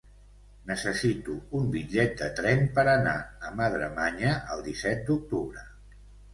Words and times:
Necessito 0.69 1.35
un 1.59 1.67
bitllet 1.75 2.15
de 2.23 2.31
tren 2.41 2.65
per 2.79 2.87
anar 2.95 3.15
a 3.51 3.55
Madremanya 3.61 4.35
el 4.57 4.67
disset 4.73 5.09
d'octubre. 5.11 5.71